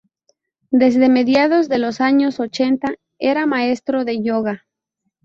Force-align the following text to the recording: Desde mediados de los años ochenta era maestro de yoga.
Desde 0.71 1.09
mediados 1.09 1.69
de 1.69 1.77
los 1.77 2.01
años 2.01 2.39
ochenta 2.39 2.95
era 3.19 3.45
maestro 3.45 4.03
de 4.03 4.23
yoga. 4.23 4.65